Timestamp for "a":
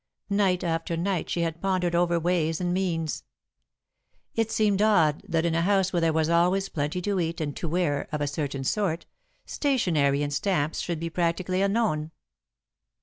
5.53-5.61, 8.19-8.25